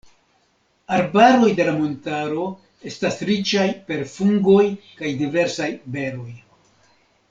[0.95, 2.47] Arbaroj de la montaro
[2.93, 4.67] estas riĉaj per fungoj
[5.01, 6.31] kaj diversaj beroj.